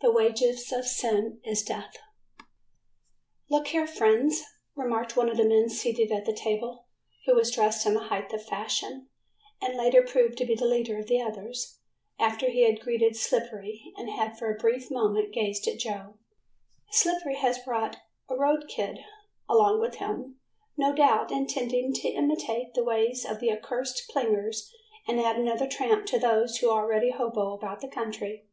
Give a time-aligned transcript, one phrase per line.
[0.00, 1.98] "The Wages of Sin is Death."
[3.48, 4.42] "Look here, friends,"
[4.74, 6.86] remarked one of the men seated at the table,
[7.24, 9.06] who was dressed in the height of fashion,
[9.62, 11.78] and later proved to be the leader of the others,
[12.18, 16.16] after he had greeted Slippery and had for a brief moment gazed at Joe,
[16.90, 17.98] "Slippery has brought
[18.28, 18.98] a road kid
[19.48, 20.40] along with him,
[20.76, 24.68] no doubt intending to imitate the ways of the accursed plingers
[25.06, 28.48] and add another tramp to those who already hobo about the country."